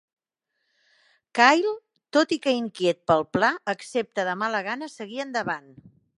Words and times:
Kyle, 1.39 1.73
tot 2.17 2.33
i 2.37 2.39
que 2.47 2.55
inquiet 2.61 3.01
pel 3.13 3.25
pla, 3.37 3.53
accepta 3.75 4.27
de 4.31 4.35
mala 4.45 4.65
gana 4.71 4.93
seguir 4.97 5.25
endavant. 5.29 5.71